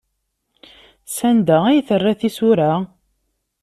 Sanda 1.15 1.57
ay 1.67 1.79
terra 1.87 2.13
tisura? 2.19 2.71